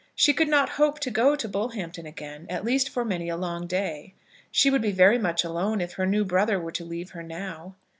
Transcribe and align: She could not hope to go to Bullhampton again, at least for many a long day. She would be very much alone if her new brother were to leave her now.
She 0.15 0.33
could 0.33 0.47
not 0.47 0.69
hope 0.81 0.99
to 1.01 1.11
go 1.11 1.35
to 1.35 1.47
Bullhampton 1.47 2.07
again, 2.07 2.47
at 2.49 2.65
least 2.65 2.89
for 2.89 3.05
many 3.05 3.29
a 3.29 3.37
long 3.37 3.67
day. 3.67 4.15
She 4.49 4.71
would 4.71 4.81
be 4.81 4.91
very 4.91 5.19
much 5.19 5.43
alone 5.43 5.79
if 5.79 5.93
her 5.93 6.07
new 6.07 6.25
brother 6.25 6.59
were 6.59 6.71
to 6.71 6.83
leave 6.83 7.11
her 7.11 7.21
now. 7.21 7.75